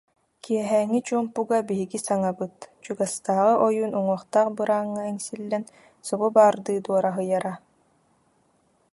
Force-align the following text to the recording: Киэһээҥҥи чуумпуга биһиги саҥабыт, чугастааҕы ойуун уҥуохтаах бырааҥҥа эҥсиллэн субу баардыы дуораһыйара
Киэһээҥҥи 0.43 1.01
чуумпуга 1.07 1.59
биһиги 1.69 1.99
саҥабыт, 2.07 2.55
чугастааҕы 2.83 3.53
ойуун 3.65 3.91
уҥуохтаах 3.99 4.47
бырааҥҥа 4.57 5.01
эҥсиллэн 5.11 5.63
субу 6.07 6.27
баардыы 6.35 6.79
дуораһыйара 6.85 7.53